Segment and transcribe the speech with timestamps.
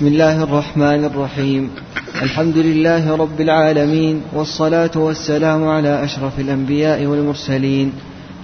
[0.00, 1.70] بسم الله الرحمن الرحيم.
[2.22, 7.92] الحمد لله رب العالمين والصلاة والسلام على أشرف الأنبياء والمرسلين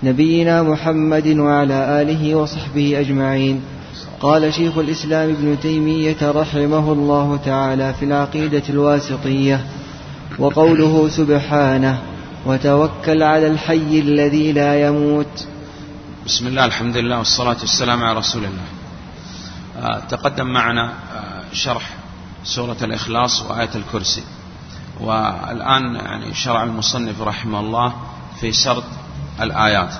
[0.03, 3.61] نبينا محمد وعلى آله وصحبه أجمعين.
[4.21, 9.61] قال شيخ الإسلام ابن تيمية رحمه الله تعالى في العقيدة الواسطية
[10.39, 11.99] وقوله سبحانه
[12.47, 15.47] وتوكل على الحي الذي لا يموت
[16.27, 18.67] بسم الله الحمد لله والصلاة والسلام على رسول الله.
[19.77, 20.93] آه، تقدم معنا
[21.53, 21.91] شرح
[22.45, 24.25] سورة الإخلاص وآية الكرسي.
[25.01, 27.95] والآن يعني شرع المصنف رحمه الله
[28.41, 28.85] في سرد
[29.41, 29.95] الآيات.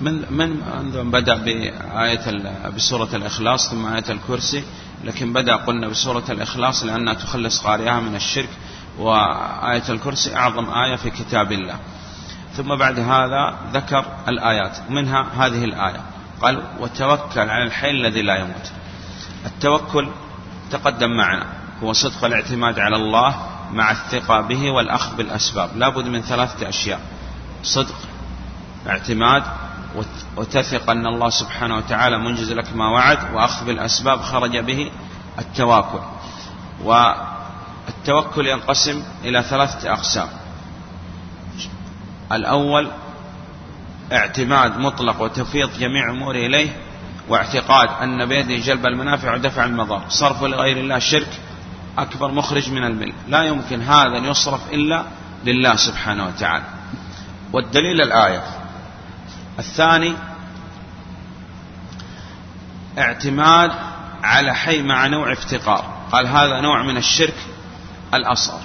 [0.00, 2.42] من من بدأ بآية
[2.76, 4.62] بسورة الإخلاص ثم آية الكرسي
[5.04, 8.48] لكن بدأ قلنا بسورة الإخلاص لأنها تخلص قارئها من الشرك
[8.98, 11.74] وآية الكرسي أعظم آية في كتاب الله.
[12.56, 16.00] ثم بعد هذا ذكر الآيات منها هذه الآية.
[16.42, 18.70] قال وتوكل على الحي الذي لا يموت.
[19.46, 20.08] التوكل
[20.70, 21.46] تقدم معنا.
[21.82, 23.36] هو صدق الاعتماد على الله
[23.72, 25.76] مع الثقة به والأخذ بالأسباب.
[25.76, 27.00] لابد من ثلاثة أشياء.
[27.62, 27.94] صدق
[28.88, 29.42] اعتماد
[30.36, 34.90] وتثق أن الله سبحانه وتعالى منجز لك ما وعد وأخذ بالأسباب خرج به
[35.38, 36.00] التواكل
[36.84, 40.28] والتوكل ينقسم إلى ثلاثة أقسام.
[42.32, 42.90] الأول
[44.12, 46.85] اعتماد مطلق وتفيض جميع أموره إليه.
[47.28, 51.40] واعتقاد أن بيده جلب المنافع ودفع المضار صرف لغير الله شرك
[51.98, 55.04] أكبر مخرج من المل لا يمكن هذا أن يصرف إلا
[55.44, 56.64] لله سبحانه وتعالى.
[57.52, 58.42] والدليل الآية.
[59.58, 60.14] الثاني
[62.98, 63.72] اعتماد
[64.22, 65.84] على حي مع نوع افتقار.
[66.12, 67.36] قال هذا نوع من الشرك
[68.14, 68.60] الأصغر.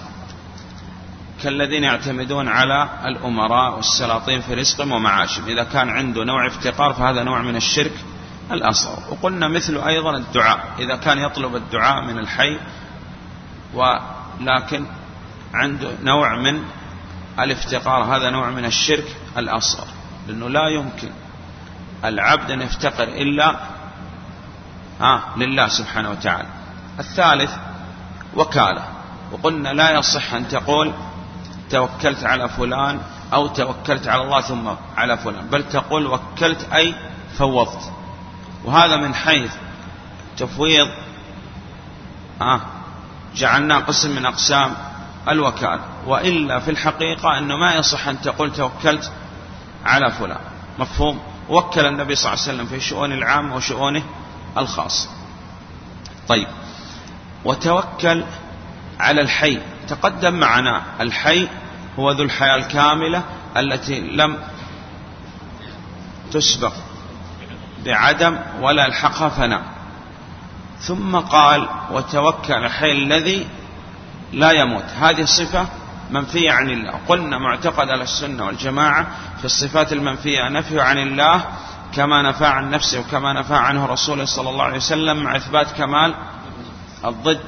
[1.44, 5.46] كالذين يعتمدون على الأمراء والسلاطين في رزقهم ومعاشهم.
[5.46, 7.94] إذا كان عنده نوع افتقار فهذا نوع من الشرك
[8.52, 10.60] الأصغر وقلنا مثل أيضا الدعاء.
[10.80, 12.60] إذا كان يطلب الدعاء من الحي
[13.74, 14.86] ولكن
[15.54, 16.64] عنده نوع من
[17.40, 18.04] الافتقار.
[18.04, 19.88] هذا نوع من الشرك الأصغر.
[20.28, 21.10] لأنه لا يمكن
[22.06, 23.56] العبد أن يفتقر إلا
[25.00, 26.48] ها لله سبحانه وتعالى.
[27.00, 27.52] الثالث
[28.36, 28.84] وكالة.
[29.32, 30.94] وقلنا لا يصح أن تقول
[31.70, 33.00] توكلت على فلان
[33.34, 35.48] أو توكلت على الله ثم على فلان.
[35.48, 36.96] بل تقول وكلت أي
[37.38, 37.92] فوضت.
[38.66, 39.52] وهذا من حيث
[40.38, 40.88] تفويض
[42.42, 42.62] آه
[43.36, 44.74] جعلناه قسم من أقسام
[45.30, 45.80] الوكالة.
[46.08, 49.12] وإلا في الحقيقة أنه ما يصح أن تقول توكلت
[49.86, 50.40] على فلان.
[50.80, 51.20] مفهوم؟
[51.50, 54.04] وكل النبي صلى الله عليه وسلم في شؤون العامة وشؤونه
[54.58, 55.10] الخاصة
[56.28, 56.48] طيب.
[57.46, 58.24] وتوكل
[59.00, 59.60] على الحي.
[59.88, 61.48] تقدم معنا الحي
[62.00, 63.24] هو ذو الحياة الكاملة
[63.58, 64.38] التي لم
[66.32, 66.74] تسبق.
[67.86, 69.62] بعدم ولا الحقها فناء
[70.80, 73.48] ثم قال وتوكل الحي الذي
[74.34, 74.84] لا يموت.
[74.84, 75.68] هذه صفة
[76.12, 77.00] منفية عن الله.
[77.08, 81.46] قلنا معتقد على السنة والجماعة في الصفات المنفية نفي عن الله
[81.94, 86.16] كما نفى عن نفسه وكما نفى عنه رسوله صلى الله عليه وسلم مع إثبات كمال
[87.06, 87.42] الضد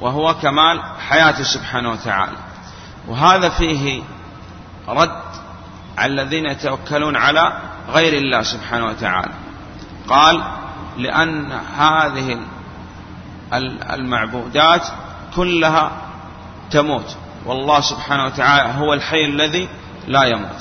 [0.00, 2.36] وهو كمال حياته سبحانه وتعالى.
[3.08, 4.02] وهذا فيه
[4.88, 5.22] رد
[5.98, 7.52] على الذين يتوكلون على
[7.88, 9.47] غير الله سبحانه وتعالى.
[10.08, 10.42] قال
[10.96, 12.40] لأن هذه
[13.92, 14.86] المعبودات
[15.36, 15.90] كلها
[16.70, 17.16] تموت.
[17.46, 19.68] والله سبحانه وتعالى هو الحي الذي
[20.06, 20.58] لا يموت.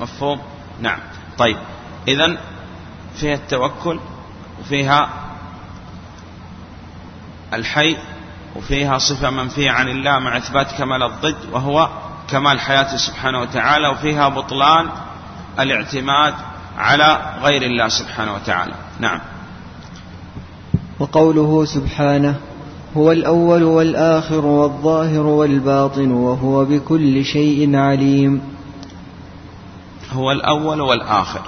[0.00, 0.40] مفهوم؟
[0.80, 0.98] نعم.
[1.38, 1.56] طيب.
[2.08, 2.36] إذا
[3.14, 4.00] فيها التوكل
[4.60, 5.08] وفيها
[7.54, 7.96] الحي
[8.56, 11.88] وفيها صفة منفية عن الله مع إثبات كمال الضد وهو
[12.30, 14.88] كمال حياته سبحانه وتعالى وفيها بطلان
[15.60, 16.34] الاعتماد
[16.78, 18.74] على غير الله سبحانه وتعالى.
[19.00, 19.20] نعم.
[20.98, 22.40] وقوله سبحانه
[22.96, 28.42] هو الأول والآخر والظاهر والباطن وهو بكل شيء عليم.
[30.12, 31.42] هو الأول والآخر.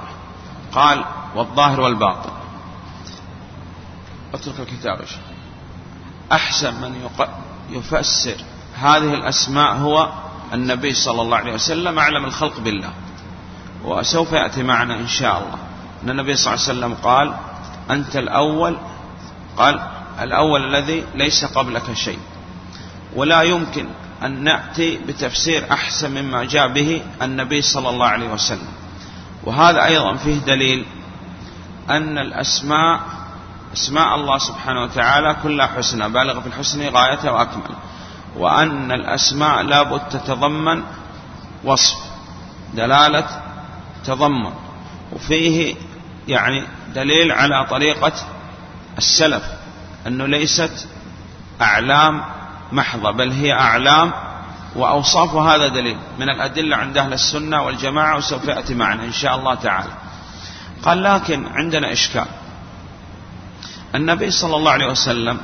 [0.73, 1.05] قال
[1.37, 2.31] والظاهر والباطن.
[4.35, 4.99] اترك الكتاب
[6.33, 6.95] أحسن من
[7.71, 8.37] يفسر
[8.75, 10.09] هذه الأسماء هو
[10.53, 12.91] النبي صلى الله عليه وسلم أعلم الخلق بالله.
[13.85, 15.59] وسوف يأتي معنا إن شاء الله.
[16.05, 17.35] أن النبي صلى الله عليه وسلم قال
[17.91, 18.77] أنت الأول
[19.57, 19.81] قال
[20.21, 22.19] الأول الذي ليس قبلك شيء.
[23.17, 23.87] ولا يمكن
[24.23, 28.69] أن نأتي بتفسير أحسن مما جاء به النبي صلى الله عليه وسلم.
[29.45, 30.87] وهذا أيضا فيه دليل
[31.91, 33.01] أن الأسماء
[33.73, 37.77] أسماء الله سبحانه وتعالى كلها حسنى بالغ في الحسن غايته وأكمل.
[38.37, 40.83] وأن الأسماء لابد تتضمن
[41.65, 41.97] وصف
[42.75, 43.40] دلالة
[44.05, 44.53] تضمن.
[45.13, 45.75] وفيه
[46.29, 46.65] يعني
[46.95, 48.13] دليل على طريقة
[48.99, 49.43] السلف
[50.07, 50.89] أنه ليست
[51.61, 52.23] أعلام
[52.73, 54.13] محضة بل هي أعلام
[54.77, 55.97] وأوصاف هذا دليل.
[56.19, 59.91] من الأدلة عند أهل السنة والجماعة وسوف يأتي معنا إن شاء الله تعالى.
[60.83, 62.27] قال لكن عندنا إشكال.
[63.95, 65.39] النبي صلى الله عليه وسلم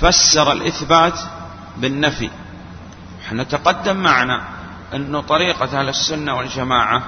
[0.00, 1.18] فسر الإثبات
[1.76, 2.30] بالنفي.
[3.26, 4.44] إحنا تقدم معنا
[4.94, 7.02] أنه طريقة أهل السنة والجماعة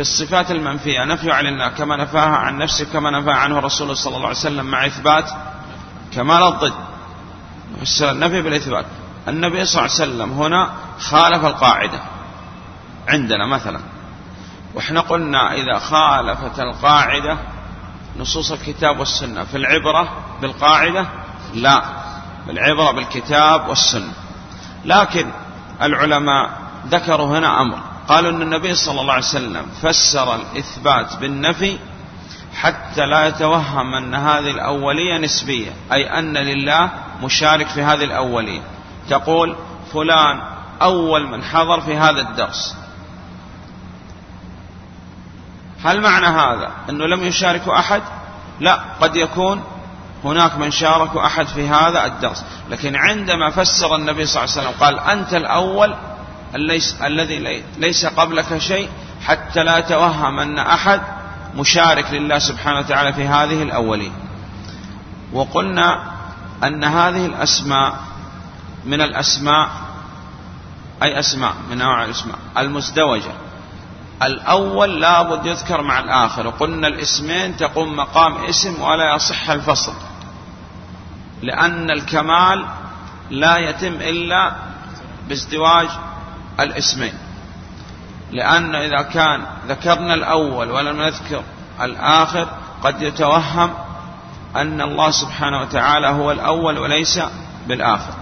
[0.00, 1.04] في الصفات المنفية.
[1.04, 4.66] نفي عن الله كما نفاها عن نفسه كما نفى عنه الرسول صلى الله عليه وسلم
[4.66, 5.30] مع إثبات
[6.14, 6.72] كمال الضد.
[8.02, 8.86] النفي بالإثبات.
[9.28, 12.00] النبي صلى الله عليه وسلم هنا خالف القاعدة.
[13.08, 13.80] عندنا مثلا
[14.74, 17.38] وإحنا قلنا إذا خالفت القاعدة
[18.16, 20.08] نصوص الكتاب والسنة في العبرة
[20.42, 21.06] بالقاعدة
[21.54, 21.82] لا
[22.46, 24.12] بالعبرة بالكتاب والسنة.
[24.84, 25.30] لكن
[25.82, 26.50] العلماء
[26.88, 27.89] ذكروا هنا أمر.
[28.10, 31.78] قالوا أن النبي صلى الله عليه وسلم فسر الإثبات بالنفي
[32.54, 36.90] حتى لا يتوهم أن هذه الأولية نسبية أي أن لله
[37.22, 38.60] مشارك في هذه الأولية.
[39.10, 39.56] تقول
[39.92, 40.40] فلان
[40.82, 42.76] أول من حضر في هذا الدرس.
[45.84, 48.02] هل معنى هذا أنه لم يشارك أحد؟
[48.60, 49.64] لا قد يكون
[50.24, 52.44] هناك من شارك أحد في هذا الدرس.
[52.70, 55.94] لكن عندما فسر النبي صلى الله عليه وسلم قال أنت الأول
[56.54, 58.88] الذي ليس قبلك شيء
[59.24, 61.00] حتى لا توهم أن أحد
[61.54, 64.12] مشارك لله سبحانه وتعالى في هذه الأولين.
[65.32, 66.02] وقلنا
[66.64, 67.94] أن هذه الأسماء
[68.84, 69.68] من الأسماء
[71.02, 72.38] أي أسماء؟ من أنواع الأسماء.
[72.58, 73.32] المزدوجة.
[74.22, 76.46] الأول لابد يذكر مع الآخر.
[76.46, 79.94] وقلنا الاسمين تقوم مقام اسم ولا يصح الفصل.
[81.42, 82.66] لأن الكمال
[83.30, 84.52] لا يتم إلا
[85.28, 85.88] بازدواج
[86.62, 87.12] الاسمين.
[88.32, 91.42] لأن إذا كان ذكرنا الأول ولم نذكر
[91.80, 92.48] الآخر
[92.82, 93.70] قد يتوهم
[94.56, 97.20] أن الله سبحانه وتعالى هو الأول وليس
[97.66, 98.12] بالآخر.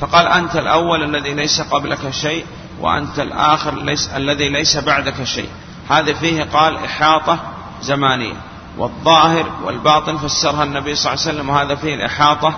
[0.00, 2.46] فقال أنت الأول الذي ليس قبلك شيء
[2.80, 5.48] وأنت الآخر ليس الذي ليس بعدك شيء.
[5.90, 7.38] هذا فيه قال إحاطة
[7.82, 8.34] زمانية.
[8.78, 12.54] والظاهر والباطن فسرها النبي صلى الله عليه وسلم وهذا فيه الإحاطة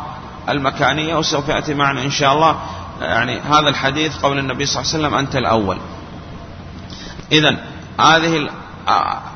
[0.49, 2.61] المكانية وسوف يأتي معنا إن شاء الله.
[3.01, 5.79] يعني هذا الحديث قول النبي صلى الله عليه وسلم أنت الأول.
[7.33, 7.57] إذا
[8.01, 8.51] هذه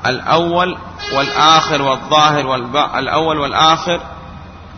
[0.07, 0.77] الأول
[1.13, 2.55] والآخر والظاهر
[2.99, 4.01] الأول والآخر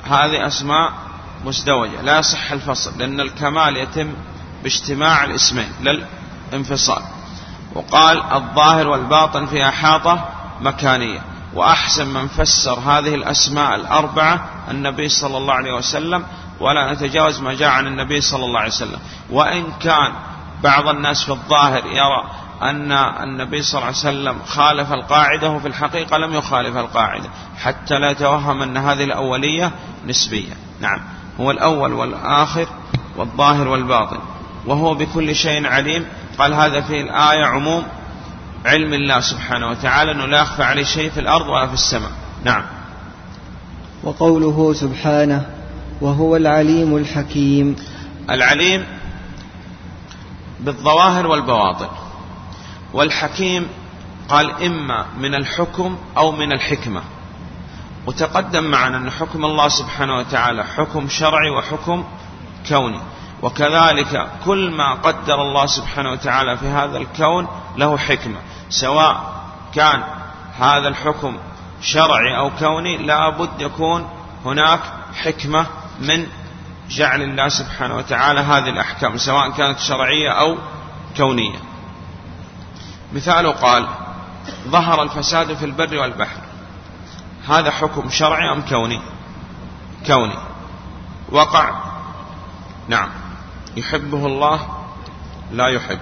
[0.05, 0.93] هذه أسماء
[1.45, 4.13] مزدوجة لا يصح الفصل لأن الكمال يتم
[4.63, 5.69] باجتماع الاسمين
[6.53, 7.03] للانفصال.
[7.75, 10.29] وقال الظاهر والباطن في أحاطة
[10.61, 11.21] مكانية.
[11.55, 16.25] وأحسن من فسر هذه الأسماء الأربعة النبي صلى الله عليه وسلم
[16.61, 18.99] ولا نتجاوز ما جاء عن النبي صلى الله عليه وسلم.
[19.31, 20.13] وإن كان
[20.63, 22.25] بعض الناس في الظاهر يرى
[22.63, 28.11] أن النبي صلى الله عليه وسلم خالف القاعدة وفي الحقيقة لم يخالف القاعدة حتى لا
[28.11, 29.71] يتوهم أن هذه الأولية
[30.07, 30.53] نسبية.
[30.81, 31.01] نعم.
[31.41, 32.67] هو الأول والآخر
[33.17, 34.19] والظاهر والباطن.
[34.67, 36.07] وهو بكل شيء عليم.
[36.39, 37.83] قال هذا في الآية عموم
[38.65, 42.11] علم الله سبحانه وتعالى أنه لا يخفى عليه شيء في الأرض ولا في السماء.
[42.45, 42.63] نعم.
[44.03, 45.56] وقوله سبحانه
[46.01, 47.77] وهو العليم الحكيم.
[48.31, 48.87] العليم
[50.61, 51.89] بالظواهر والبواطن.
[52.93, 53.69] والحكيم
[54.29, 57.03] قال إما من الحكم أو من الحكمة.
[58.07, 62.05] وتقدم معنا أن حكم الله سبحانه وتعالى حكم شرعي وحكم
[62.69, 63.01] كوني.
[63.43, 68.39] وكذلك كل ما قدر الله سبحانه وتعالى في هذا الكون له حكمة.
[68.71, 69.43] سواء
[69.75, 70.03] كان
[70.59, 71.37] هذا الحكم
[71.81, 74.09] شرعي أو كوني لا بد يكون
[74.45, 74.81] هناك
[75.15, 75.67] حكمة
[76.01, 76.27] من
[76.89, 80.59] جعل الله سبحانه وتعالى هذه الأحكام سواء كانت شرعية أو
[81.17, 81.59] كونية.
[83.13, 83.89] مثال قال
[84.69, 86.41] ظهر الفساد في البر والبحر.
[87.49, 89.01] هذا حكم شرعي أم كوني؟
[90.07, 90.39] كوني.
[91.33, 91.71] وقع.
[92.89, 93.09] نعم.
[93.77, 94.69] يحبه الله
[95.53, 95.99] لا يحب.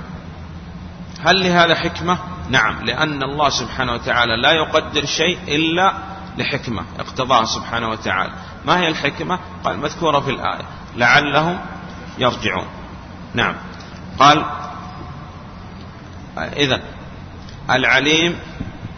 [1.24, 2.18] هل لهذا حكمة؟
[2.50, 2.84] نعم.
[2.84, 5.94] لأن الله سبحانه وتعالى لا يقدر شيء إلا
[6.38, 8.33] لحكمة اقتضاها سبحانه وتعالى.
[8.64, 10.64] ما هي الحكمة؟ قال مذكورة في الآية.
[10.97, 11.59] لعلهم
[12.19, 12.67] يرجعون.
[13.35, 13.55] نعم.
[14.19, 14.45] قال
[16.38, 16.81] إذا
[17.71, 18.38] العليم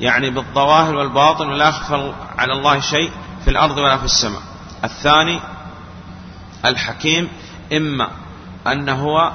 [0.00, 3.10] يعني بالظواهر والباطن ولا يخفى على الله شيء
[3.44, 4.42] في الأرض ولا في السماء.
[4.84, 5.40] الثاني
[6.64, 7.28] الحكيم
[7.72, 8.10] إما
[8.66, 9.32] أن هو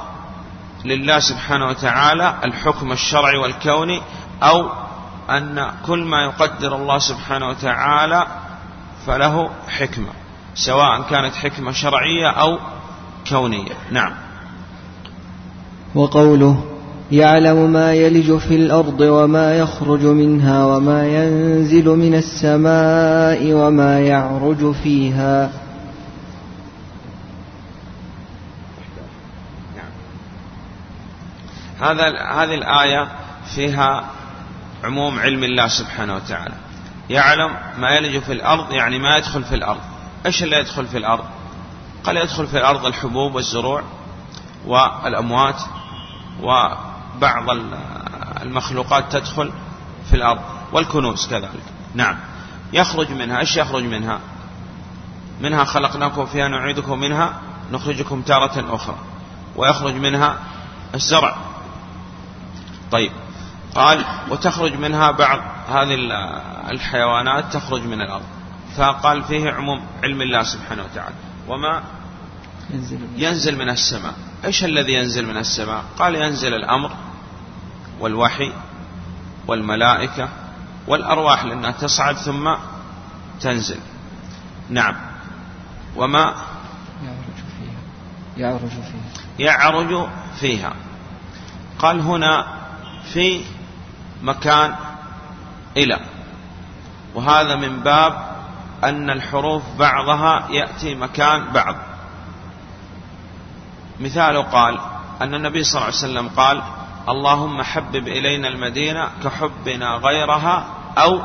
[0.86, 4.02] لله سبحانه وتعالى الحكم الشرعي والكوني
[4.44, 4.70] أو
[5.38, 8.28] أن كل ما يقدر الله سبحانه وتعالى
[9.08, 10.10] فله حكمة
[10.56, 12.58] سواء كانت حكمة شرعية أو
[13.30, 13.74] كونية.
[13.92, 14.14] نعم.
[15.96, 16.64] وقوله
[17.12, 25.52] يعلم ما يلج في الأرض وما يخرج منها وما ينزل من السماء وما يعرج فيها.
[29.76, 29.92] نعم.
[31.90, 33.08] هذا هذه الآية
[33.56, 34.04] فيها
[34.84, 36.54] عموم علم الله سبحانه وتعالى.
[37.10, 39.82] يعلم ما يلج في الأرض يعني ما يدخل في الأرض.
[40.26, 41.26] إيش اللي يدخل في الأرض؟
[42.04, 43.84] قال يدخل في الأرض الحبوب والزروع
[44.66, 45.62] والأموات
[46.42, 47.46] وبعض
[48.42, 49.52] المخلوقات تدخل
[50.10, 51.64] في الأرض والكنوز كذلك.
[51.96, 52.18] نعم.
[52.74, 54.20] يخرج منها إيش يخرج منها؟
[55.42, 57.34] منها خلقناكم فيها نعيدكم منها
[57.72, 58.96] نخرجكم تارة أخرى.
[59.56, 60.38] ويخرج منها
[60.96, 61.36] الزرع.
[62.92, 63.12] طيب.
[63.76, 65.96] قال وتخرج منها بعض هذه
[66.72, 68.26] الحيوانات تخرج من الأرض.
[68.78, 71.16] فقال فيه عموم علم الله سبحانه وتعالى.
[71.48, 71.84] وما؟
[73.16, 74.14] ينزل من السماء.
[74.46, 76.92] إيش الذي ينزل من السماء؟ قال ينزل الأمر
[78.00, 78.52] والوحي
[79.48, 80.30] والملائكة
[80.88, 82.56] والأرواح لأنها تصعد ثم
[83.42, 83.80] تنزل.
[84.70, 84.96] نعم.
[85.96, 86.36] وما؟
[87.04, 87.82] يعرج فيها.
[88.38, 89.02] يعرج فيها.
[89.40, 90.10] يعرج
[90.40, 90.74] فيها.
[91.80, 92.48] قال هنا
[93.14, 93.42] في
[94.22, 94.76] مكان
[95.78, 96.00] إلى.
[97.16, 98.32] وهذا من باب
[98.84, 101.76] أن الحروف بعضها يأتي مكان بعض.
[104.00, 104.80] مثال قال
[105.22, 106.62] أن النبي صلى الله عليه وسلم قال
[107.10, 110.66] اللهم حبب إلينا المدينة كحبنا غيرها
[110.98, 111.22] أو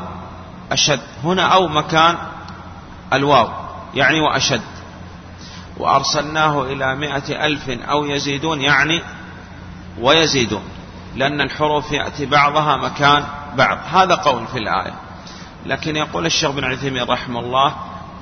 [0.71, 1.01] أشد.
[1.23, 2.17] هنا أو مكان
[3.13, 3.49] الواو
[3.95, 4.61] يعني وأشد.
[5.77, 9.01] وأرسلناه إلى مائة ألف أو يزيدون يعني
[9.99, 10.63] ويزيدون.
[11.17, 13.23] لأن الحروف يأتي بعضها مكان
[13.55, 13.77] بعض.
[13.91, 14.93] هذا قول في الآية.
[15.65, 17.75] لكن يقول الشيخ بن عثيمين رحمه الله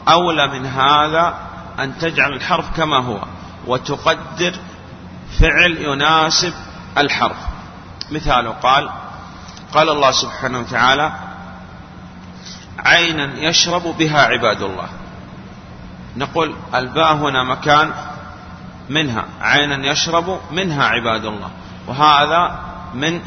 [0.07, 1.35] أولى من هذا
[1.79, 3.19] أن تجعل الحرف كما هو
[3.67, 4.53] وتقدر
[5.39, 6.53] فعل يناسب
[6.97, 7.37] الحرف.
[8.11, 8.89] مثال قال
[9.73, 11.11] قال الله سبحانه وتعالى
[12.79, 14.87] عينا يشرب بها عباد الله.
[16.17, 17.91] نقول الباء هنا مكان
[18.89, 21.49] منها عينا يشرب منها عباد الله.
[21.87, 22.64] وهذا
[22.95, 23.21] من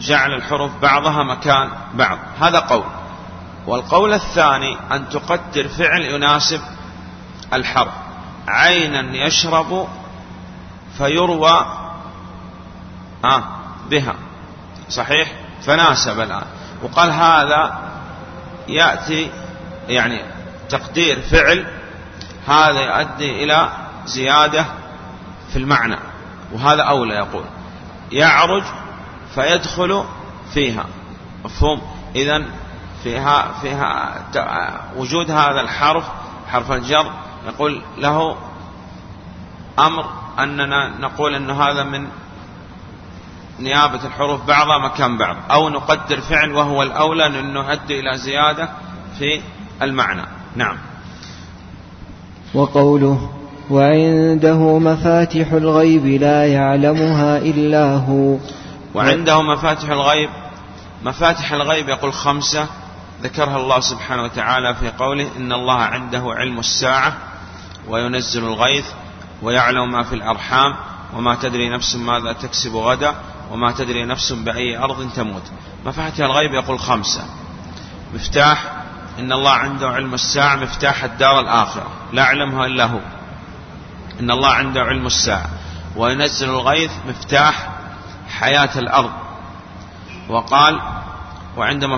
[0.00, 2.18] جعل الحروف بعضها مكان بعض.
[2.40, 2.84] هذا قول.
[3.66, 6.60] والقول الثاني أن تقدر فعل يناسب
[7.52, 7.92] الحرف.
[8.48, 9.88] عينا يشرب
[10.98, 11.66] فيروى
[13.24, 13.42] آه
[13.90, 14.14] بها.
[14.88, 15.32] صحيح؟
[15.62, 16.46] فناسب الآن.
[16.82, 17.78] وقال هذا
[18.68, 19.30] يأتي
[19.88, 20.24] يعني
[20.68, 21.66] تقدير فعل
[22.48, 23.68] هذا يؤدي إلى
[24.06, 24.64] زيادة
[25.52, 25.98] في المعنى.
[26.52, 27.44] وهذا أولى يقول.
[28.12, 28.62] يعرج
[29.34, 30.04] فيدخل
[30.54, 30.84] فيها.
[31.44, 31.80] مفهوم؟
[32.16, 32.44] إذا
[33.02, 34.24] فيها فيها
[34.96, 36.04] وجود هذا الحرف
[36.48, 37.12] حرف الجر
[37.46, 38.36] نقول له
[39.78, 42.08] أمر أننا نقول أن هذا من
[43.58, 48.68] نيابة الحروف بعضها مكان بعض أو نقدر فعل وهو الأولى لأنه يؤدي إلى زيادة
[49.18, 49.42] في
[49.82, 50.22] المعنى.
[50.56, 50.76] نعم.
[52.54, 53.39] وقوله
[53.70, 58.36] وعنده مفاتح الغيب لا يعلمها إلا هو.
[58.94, 60.30] وعنده مفاتح الغيب.
[61.04, 62.66] مفاتح الغيب يقول خمسة.
[63.22, 67.16] ذكرها الله سبحانه وتعالى في قوله إن الله عنده علم الساعة
[67.88, 68.86] وينزل الغيث
[69.42, 70.74] ويعلم ما في الأرحام
[71.16, 73.14] وما تدري نفس ماذا تكسب غدا
[73.52, 75.42] وما تدري نفس بأي أرض تموت.
[75.86, 77.24] مفاتح الغيب يقول خمسة.
[78.14, 78.72] مفتاح
[79.18, 81.86] إن الله عنده علم الساعة مفتاح الدار الآخرة.
[82.12, 83.00] لا يعلمها إلا هو.
[84.20, 85.50] إن الله عنده علم الساعة
[85.96, 87.68] وينزل الغيث مفتاح
[88.28, 89.10] حياة الأرض.
[90.28, 90.80] وقال
[91.56, 91.96] وعندما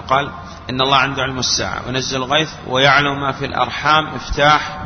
[0.00, 0.30] قال
[0.70, 4.78] إن الله عنده علم الساعة وينزل الغيث ويعلم ما في الأرحام مفتاح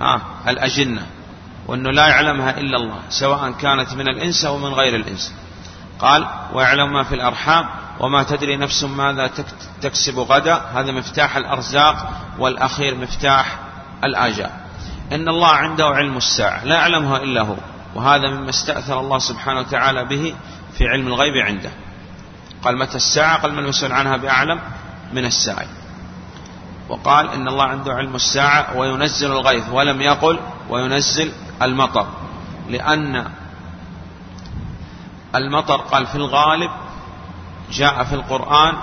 [0.00, 1.06] ها الأجنة
[1.66, 5.34] وأنه لا يعلمها إلا الله سواء كانت من الإنس أو من غير الإنس.
[5.98, 7.68] قال ويعلم ما في الأرحام
[8.00, 9.30] وما تدري نفس ماذا
[9.82, 10.54] تكسب غدا.
[10.74, 13.58] هذا مفتاح الأرزاق والأخير مفتاح
[14.04, 14.50] الآجال.
[15.12, 17.56] إن الله عنده علم الساعة لا يعلمها إلا هو
[17.94, 20.34] وهذا مما استأثر الله سبحانه وتعالى به
[20.78, 21.70] في علم الغيب عنده.
[22.62, 24.60] قال متى الساعة؟ قال من المسؤول عنها بأعلم
[25.12, 25.66] من الساعة.
[26.88, 31.32] وقال إن الله عنده علم الساعة وينزل الغيث ولم يقل وينزل
[31.62, 32.06] المطر.
[32.68, 33.30] لأن
[35.34, 36.70] المطر قال في الغالب
[37.72, 38.74] جاء في القرآن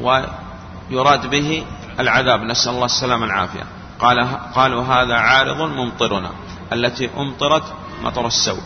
[0.00, 1.64] ويراد به
[2.00, 2.40] العذاب.
[2.40, 3.64] نسأل الله السلامة والعافية.
[4.04, 6.30] قال قالوا هذا عارض ممطرنا
[6.72, 7.62] التي أمطرت
[8.02, 8.60] مطر السوء.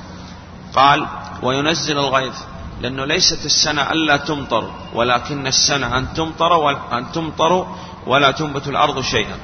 [0.74, 1.06] قال
[1.42, 2.38] وينزل الغيث
[2.80, 7.66] لأنه ليست السنة ألا تمطر ولكن السنة أن تمطر أن تمطر
[8.06, 9.36] ولا تنبت الأرض شيئا.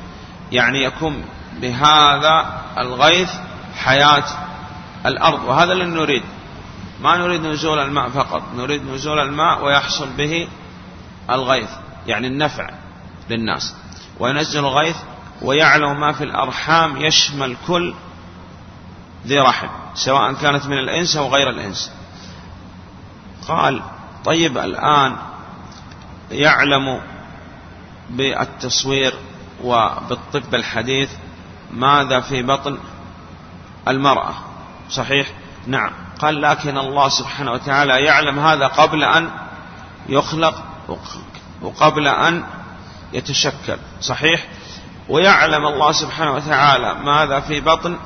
[0.52, 1.24] يعني يكون
[1.60, 3.30] بهذا الغيث
[3.76, 4.24] حياة
[5.06, 5.44] الأرض.
[5.44, 6.22] وهذا اللي نريد.
[7.00, 10.48] ما نريد نزول الماء فقط نريد نزول الماء ويحصل به
[11.30, 11.70] الغيث
[12.06, 12.70] يعني النفع
[13.30, 13.74] للناس.
[14.20, 14.96] وينزل الغيث
[15.42, 17.94] ويعلم ما في الأرحام يشمل كل
[19.26, 21.92] ذي رحم سواء كانت من الإنس أو غير الإنس.
[23.48, 23.82] قال
[24.24, 25.16] طيب الآن
[26.30, 27.00] يعلم
[28.10, 29.14] بالتصوير
[29.64, 31.10] وبالطب الحديث
[31.70, 32.78] ماذا في بطن
[33.88, 34.34] المرأة؟
[34.90, 35.28] صحيح؟
[35.66, 35.90] نعم.
[36.18, 39.30] قال لكن الله سبحانه وتعالى يعلم هذا قبل أن
[40.08, 40.62] يخلق
[41.62, 42.44] وقبل أن
[43.12, 43.76] يتشكل.
[44.00, 44.48] صحيح؟
[45.08, 47.96] ويعلم الله سبحانه وتعالى ماذا في بطن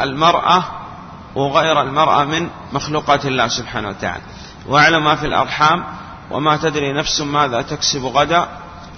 [0.00, 0.64] المرأة
[1.34, 4.22] وغير المرأة من مخلوقات الله سبحانه وتعالى.
[4.66, 5.84] ويعلم ما في الأرحام
[6.30, 8.48] وما تدري نفس ماذا تكسب غدا.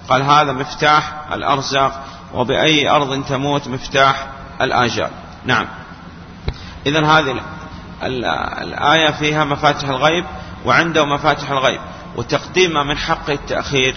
[0.09, 4.27] قال هذا مفتاح الأرزاق وبأي أرض تموت مفتاح
[4.61, 5.11] الآجال.
[5.45, 5.67] نعم.
[6.87, 7.41] إذا هذه
[8.63, 10.25] الآية فيها مفاتح الغيب
[10.65, 11.81] وعنده مفاتح الغيب.
[12.17, 13.97] وتقديم من حق التأخير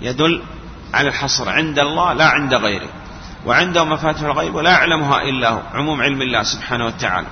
[0.00, 0.42] يدل
[0.94, 2.88] على الحصر عند الله لا عند غيره.
[3.46, 7.26] وعنده مفاتح الغيب ولا يعلمها إلا هو عموم علم الله سبحانه وتعالى.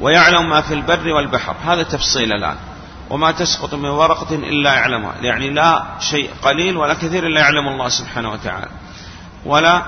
[0.00, 2.56] ويعلم ما في البر والبحر هذا تفصيل الآن.
[3.10, 7.88] وما تسقط من ورقة إلا يعلمها يعني لا شيء قليل ولا كثير إلا يعلم الله
[7.88, 8.68] سبحانه وتعالى.
[9.44, 9.82] ولا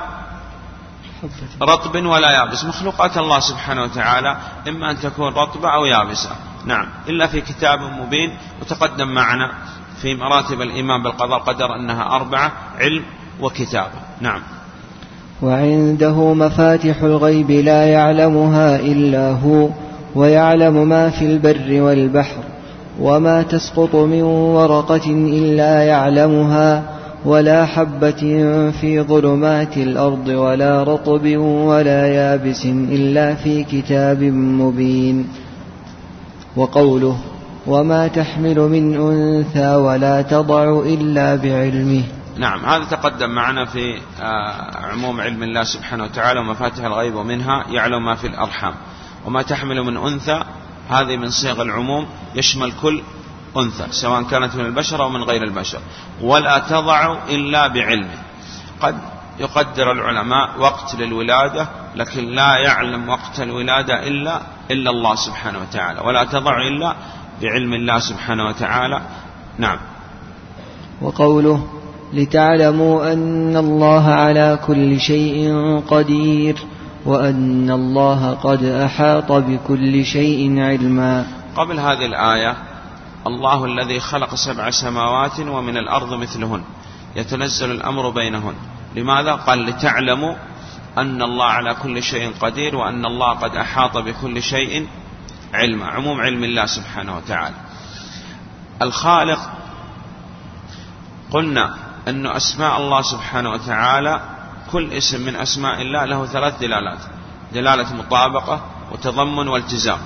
[1.62, 4.36] رطب ولا يابس مخلوقات الله سبحانه وتعالى
[4.68, 6.30] إما أن تكون رطبة أو يابسة.
[6.66, 9.52] نعم إلا في كتاب مبين وتقدم معنا.
[10.02, 13.02] في مراتب الإيمان بالقضاء قدر أنها أربعة علم
[13.40, 14.40] وكتابة نعم.
[15.42, 19.68] وعنده مفاتح الغيب لا يعلمها إلا هو
[20.14, 22.42] ويعلم ما في البر والبحر
[23.00, 26.82] وما تسقط من ورقة إلا يعلمها
[27.24, 28.20] ولا حبة
[28.80, 35.26] في ظلمات الأرض ولا رطب ولا يابس إلا في كتاب مبين.
[36.56, 37.16] وقوله
[37.66, 42.04] وما تحمل من أنثى ولا تضع إلا بعلمه.
[42.36, 48.04] نعم هذا تقدم معنا في آه، عموم علم الله سبحانه وتعالى ومفاتح الغيب ومنها يعلم
[48.04, 48.74] ما في الأرحام.
[49.26, 50.44] وما تحمل من أنثى
[50.90, 53.02] هذه من صيغ العموم يشمل كل
[53.56, 55.78] أنثى سواء كانت من البشر أو من غير البشر.
[56.22, 58.18] ولا تضع إلا بعلمه.
[58.80, 58.98] قد
[59.38, 66.00] يقدر العلماء وقت للولادة لكن لا يعلم وقت الولادة إلا إلا الله سبحانه وتعالى.
[66.00, 66.94] ولا تضع إلا
[67.40, 69.00] بعلم الله سبحانه وتعالى.
[69.58, 69.78] نعم.
[71.02, 71.66] وقوله
[72.12, 75.54] لتعلموا أن الله على كل شيء
[75.88, 76.56] قدير
[77.06, 81.26] وأن الله قد أحاط بكل شيء علما.
[81.56, 82.56] قبل هذه الآية
[83.26, 86.62] الله الذي خلق سبع سماوات ومن الأرض مثلهن
[87.16, 88.54] يتنزل الأمر بينهن.
[88.96, 90.34] لماذا؟ قال لتعلموا
[90.98, 94.86] أن الله على كل شيء قدير وأن الله قد أحاط بكل شيء
[95.52, 97.54] علما عموم علم الله سبحانه وتعالى.
[98.82, 99.50] الخالق
[101.30, 101.74] قلنا
[102.08, 104.20] أن أسماء الله سبحانه وتعالى
[104.72, 106.98] كل اسم من أسماء الله له ثلاث دلالات.
[107.52, 108.60] دلالة مطابقة
[108.92, 109.98] وتضمن والتزام.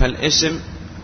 [0.00, 0.60] فالاسم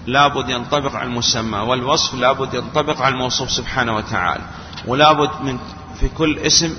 [0.07, 4.45] لابد ينطبق على المسمى والوصف لابد ينطبق على الموصوف سبحانه وتعالى.
[4.87, 5.59] ولابد من
[6.01, 6.77] في كل اسم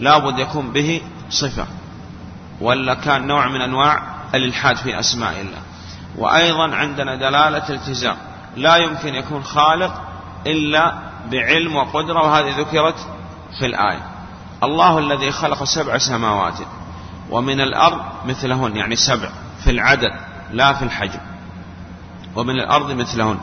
[0.00, 1.00] لابد يكون به
[1.30, 1.66] صفة.
[2.60, 5.62] ولا كان نوع من أنواع الإلحاد في أسماء الله.
[6.18, 8.16] وأيضا عندنا دلالة التزام.
[8.56, 10.00] لا يمكن يكون خالق
[10.46, 10.94] إلا
[11.30, 13.08] بعلم وقدرة وهذه ذكرت
[13.58, 14.02] في الآية.
[14.62, 16.58] الله الذي خلق سبع سماوات
[17.30, 19.28] ومن الأرض مثلهن يعني سبع
[19.64, 20.12] في العدد
[20.52, 21.20] لا في الحجم.
[22.36, 23.38] ومن الأرض مثلهن.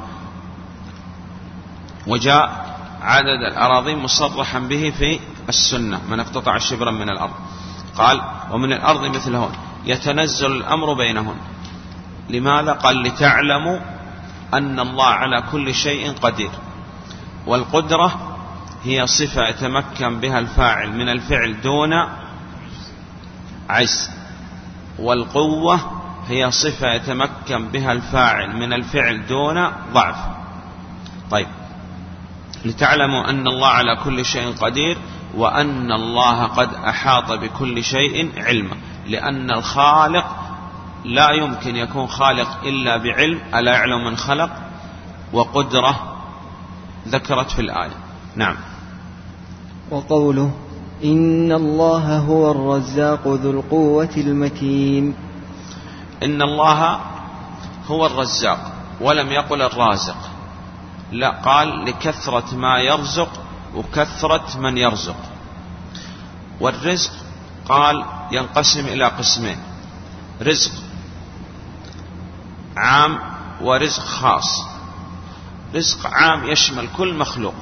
[2.07, 7.33] وجاء عدد الأراضين مصرحا به في السنة من اقتطع شبرا من الأرض.
[7.97, 9.51] قال ومن الأرض مثلهن.
[9.85, 11.35] يتنزل الأمر بينهن
[12.29, 13.79] لماذا؟ قال لتعلموا
[14.53, 16.51] أن الله على كل شيء قدير.
[17.47, 18.37] والقدرة
[18.83, 21.93] هي صفة يتمكن بها الفاعل من الفعل دون
[23.69, 24.09] عجز.
[24.99, 25.79] والقوة
[26.27, 30.15] هي صفة يتمكن بها الفاعل من الفعل دون ضعف.
[31.31, 31.47] طيب
[32.65, 34.97] لتعلموا أن الله على كل شيء قدير
[35.35, 38.75] وأن الله قد أحاط بكل شيء علما.
[39.12, 40.26] لأن الخالق
[41.06, 44.50] لا يمكن يكون خالق إلا بعلم ألا يعلم من خلق؟
[45.34, 45.95] وقدرة
[47.08, 47.97] ذكرت في الآية.
[48.36, 48.56] نعم.
[49.91, 50.52] وقوله
[51.04, 55.15] إن الله هو الرزاق ذو القوة المتين.
[56.24, 57.00] إن الله
[57.88, 58.71] هو الرزاق
[59.02, 60.17] ولم يقل الرازق.
[61.12, 63.30] لا قال لكثرة ما يرزق
[63.76, 65.15] وكثرة من يرزق.
[66.62, 67.12] والرزق
[67.71, 69.57] قال ينقسم إلى قسمين.
[70.41, 70.71] رزق
[72.77, 73.19] عام
[73.62, 74.65] ورزق خاص.
[75.75, 77.53] رزق عام يشمل كل مخلوق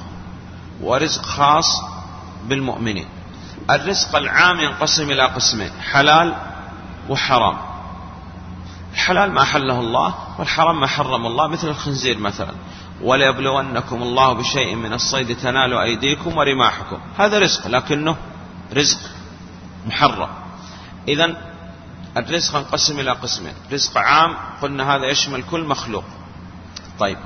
[0.82, 1.82] ورزق خاص
[2.44, 3.08] بالمؤمنين.
[3.70, 6.34] الرزق العام ينقسم إلى قسمين حلال
[7.08, 7.56] وحرام.
[8.92, 12.54] الحلال ما حله الله والحرام ما حرم الله مثل الخنزير مثلا.
[13.02, 16.98] وليبلونكم الله بشيء من الصيد تنال أيديكم ورماحكم.
[17.18, 18.16] هذا رزق لكنه
[18.76, 19.19] رزق.
[19.86, 20.28] محرم.
[21.08, 21.36] إذا
[22.16, 23.54] الرزق انقسم إلى قسمين.
[23.72, 26.04] رزق عام قلنا هذا يشمل كل مخلوق.
[26.98, 27.18] طيب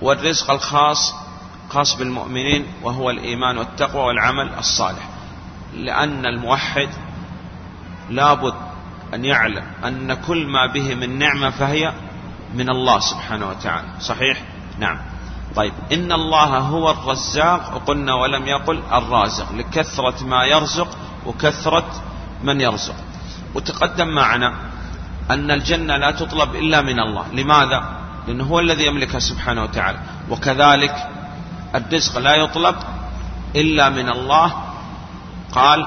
[0.00, 1.14] والرزق الخاص
[1.70, 5.08] خاص بالمؤمنين وهو الإيمان والتقوى والعمل الصالح.
[5.74, 6.88] لأن الموحد
[8.10, 8.54] لابد
[9.14, 11.92] أن يعلم أن كل ما به من نعمة فهي
[12.54, 13.88] من الله سبحانه وتعالى.
[14.00, 14.42] صحيح؟
[14.78, 14.98] نعم.
[15.56, 19.52] طيب إن الله هو الرزاق وقلنا ولم يقل الرازق.
[19.52, 20.88] لكثرة ما يرزق
[21.26, 22.02] وكثرة
[22.44, 22.94] من يرزق.
[23.54, 24.54] وتقدم معنا
[25.30, 27.24] أن الجنة لا تطلب إلا من الله.
[27.32, 27.84] لماذا؟
[28.28, 29.98] لأنه هو الذي يملكها سبحانه وتعالى.
[30.30, 31.08] وكذلك
[31.74, 32.76] الرزق لا يطلب
[33.56, 34.52] إلا من الله.
[35.52, 35.86] قال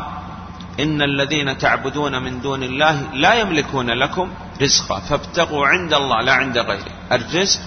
[0.80, 5.00] إن الذين تعبدون من دون الله لا يملكون لكم رزقا.
[5.00, 6.92] فابتغوا عند الله لا عند غيره.
[7.12, 7.62] الرزق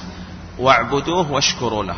[0.58, 1.96] واعبدوه واشكروا له.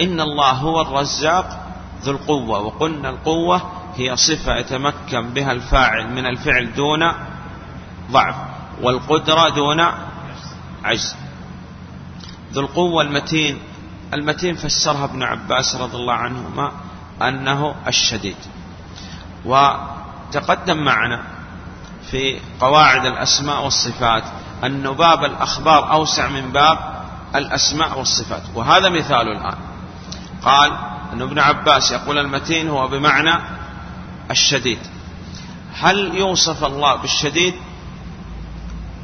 [0.00, 1.66] إن الله هو الرزاق
[2.02, 2.58] ذو القوة.
[2.58, 7.12] وقلنا القوة هي صفة يتمكن بها الفاعل من الفعل دون
[8.10, 8.34] ضعف
[8.82, 9.80] والقدرة دون
[10.84, 11.16] عجز.
[12.52, 13.58] ذو القوة المتين
[14.14, 16.72] المتين فسرها ابن عباس رضي الله عنهما
[17.22, 18.36] أنه الشديد.
[19.44, 21.22] وتقدم معنا
[22.10, 24.24] في قواعد الأسماء والصفات
[24.64, 26.78] أن باب الأخبار أوسع من باب
[27.34, 28.42] الأسماء والصفات.
[28.54, 29.56] وهذا مثال الآن.
[30.42, 30.72] قال
[31.12, 33.61] أن ابن عباس يقول المتين هو بمعنى
[34.30, 34.78] الشديد.
[35.74, 37.54] هل يوصف الله بالشديد؟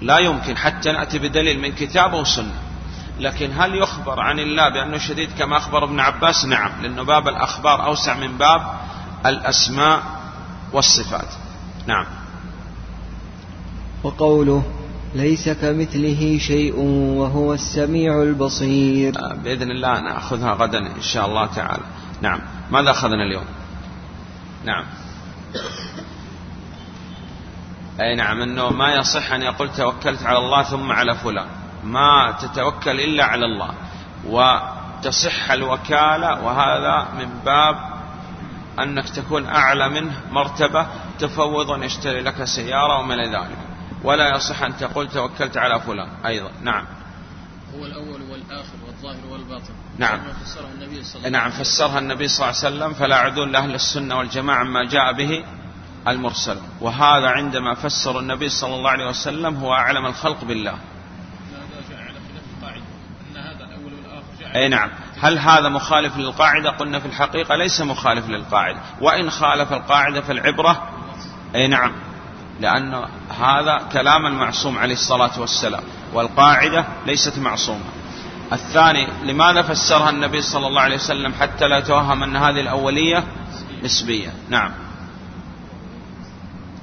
[0.00, 2.54] لا يمكن حتى نأتي بدليل من كتاب وسنة
[3.20, 7.84] لكن هل يخبر عن الله بأنه شديد كما أخبر ابن عباس؟ نعم لأنه باب الأخبار
[7.84, 8.62] أوسع من باب
[9.26, 10.02] الأسماء
[10.72, 11.28] والصفات.
[11.86, 12.06] نعم.
[14.02, 14.62] وقوله
[15.14, 16.76] ليس كمثله شيء
[17.18, 19.18] وهو السميع البصير.
[19.18, 21.82] آه، بإذن الله نأخذها غدا إن شاء الله تعالى.
[22.22, 23.44] نعم ماذا أخذنا اليوم؟
[24.64, 24.84] نعم.
[28.00, 31.46] أي نعم أنه ما يصح أن يقول توكلت على الله ثم على فلان.
[31.84, 33.70] ما تتوكل إلا على الله.
[34.26, 37.76] وتصح الوكالة وهذا من باب
[38.78, 40.86] أنك تكون أعلى منه مرتبة
[41.18, 43.58] تفوض يشتري لك سيارة وما إلى ذلك.
[44.04, 46.50] ولا يصح أن تقول توكلت على فلان أيضا.
[46.62, 46.84] نعم.
[47.74, 48.87] هو الأول والآخر.
[49.02, 49.72] والظاهر والباطن.
[49.98, 50.20] نعم.
[50.44, 54.18] فسرها النبي صلى الله نعم فسرها النبي صلى الله عليه وسلم فلا عدول لأهل السنة
[54.18, 55.44] والجماعة ما جاء به
[56.08, 56.56] المرسل.
[56.80, 60.78] وهذا عندما فسر النبي صلى الله عليه وسلم هو أعلم الخلق بالله.
[64.56, 64.90] أي نعم.
[65.20, 68.80] هل هذا مخالف للقاعدة؟ قلنا في الحقيقة ليس مخالف للقاعدة.
[69.00, 70.88] وإن خالف القاعدة فالعبرة
[71.54, 71.92] أي نعم.
[72.60, 73.04] لأن
[73.40, 75.82] هذا كلام المعصوم عليه الصلاة والسلام
[76.12, 77.84] والقاعدة ليست معصومة.
[78.52, 83.24] الثاني لماذا فسرها النبي صلى الله عليه وسلم حتى لا يتوهم أن هذه الأولية
[83.82, 84.72] نسبية؟ نعم.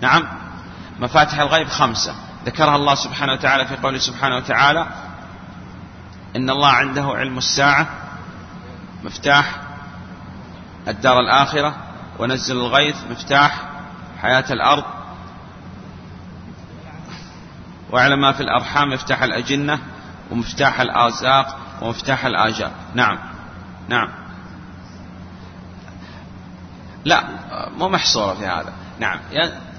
[0.01, 0.23] نعم.
[0.99, 2.15] مفاتح الغيب خمسة.
[2.45, 4.87] ذكرها الله سبحانه وتعالى في قوله سبحانه وتعالى
[6.35, 7.87] إن الله عنده علم الساعة
[9.03, 9.55] مفتاح
[10.87, 11.75] الدار الآخرة
[12.19, 13.61] ونزل الغيث مفتاح
[14.21, 14.83] حياة الأرض
[17.91, 19.79] واعلم ما في الأرحام مفتاح الأجنة
[20.31, 22.71] ومفتاح الآزاق ومفتاح الآجال.
[22.93, 23.17] نعم.
[23.89, 24.09] نعم.
[27.05, 27.23] لا
[27.77, 28.73] مو محصورة في هذا.
[28.99, 29.19] نعم.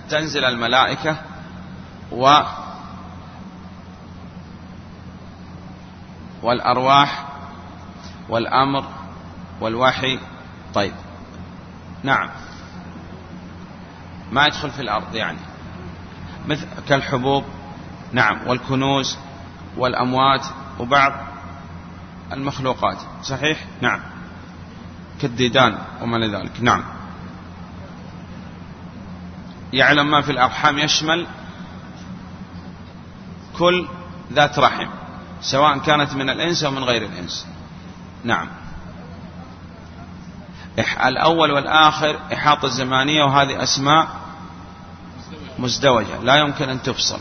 [0.08, 1.16] تنزل الملائكة
[2.12, 2.40] و
[6.42, 7.26] والأرواح
[8.28, 8.84] والأمر
[9.60, 10.18] والوحي.
[10.74, 10.94] طيب.
[12.02, 12.30] نعم.
[14.32, 15.38] ما يدخل في الأرض يعني.
[16.46, 17.44] مثل كالحبوب.
[18.12, 18.46] نعم.
[18.46, 19.18] والكنوز.
[19.76, 20.46] والأموات
[20.78, 21.12] وبعض
[22.32, 22.98] المخلوقات.
[23.22, 24.00] صحيح؟ نعم.
[25.20, 26.84] كالديدان وما لذلك نعم.
[29.72, 31.26] يعلم ما في الأرحام يشمل
[33.58, 33.88] كل
[34.32, 34.88] ذات رحم
[35.40, 37.46] سواء كانت من الإنس أو من غير الإنس.
[38.24, 38.48] نعم.
[41.06, 44.08] الأول والآخر إحاطة زمانية وهذه أسماء
[45.58, 47.20] مزدوجة لا يمكن أن تفصل.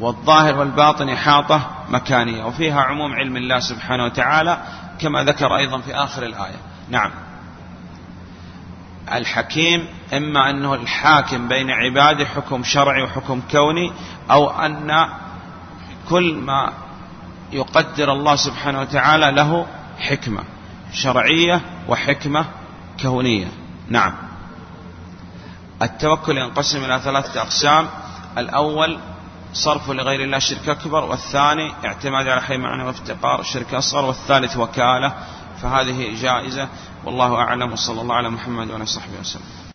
[0.00, 4.58] والظاهر والباطن إحاطة مكانية وفيها عموم علم الله سبحانه وتعالى
[5.00, 6.56] كما ذكر أيضا في آخر الآية.
[6.90, 7.10] نعم.
[9.12, 13.92] الحكيم إما أنه الحاكم بين عباده حكم شرعي وحكم كوني
[14.30, 15.08] أو أن
[16.08, 16.72] كل ما
[17.52, 19.66] يقدر الله سبحانه وتعالى له
[19.98, 20.44] حكمة
[20.92, 22.44] شرعية وحكمة
[23.02, 23.48] كونية.
[23.88, 24.14] نعم.
[25.82, 27.88] التوكل ينقسم إلى ثلاثة أقسام.
[28.38, 28.98] الأول
[29.52, 35.12] صرف لغير الله شرك أكبر والثاني اعتماد على حي معنى وافتقار شرك أصغر والثالث وكالة
[35.62, 36.68] فهذه جائزة
[37.04, 39.58] والله أعلم وصلى الله على محمد وعلى صحبه وسلم.